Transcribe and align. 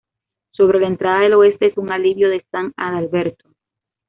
Sobre 0.55 0.79
la 0.79 0.87
entrada 0.87 1.19
del 1.19 1.35
oeste 1.35 1.67
es 1.67 1.77
un 1.77 1.91
alivio 1.91 2.27
de 2.31 2.43
San 2.51 2.73
Adalberto. 2.75 3.51